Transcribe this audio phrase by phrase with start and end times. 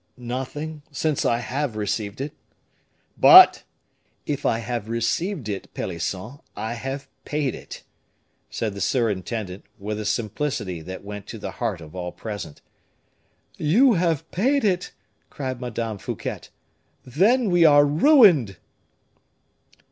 [0.17, 2.33] "Nothing, since I have received it."
[3.19, 3.61] "But"
[4.35, 7.83] "If I have received it, Pelisson, I have paid it,"
[8.49, 12.63] said the surintendant, with a simplicity that went to the heart of all present.
[13.57, 14.91] "You have paid it!"
[15.29, 16.45] cried Madame Fouquet.
[17.05, 18.57] "Then we are ruined!"